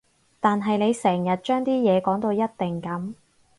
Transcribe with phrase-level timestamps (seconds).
[0.39, 3.13] 但係你成日將啲嘢講到一定噉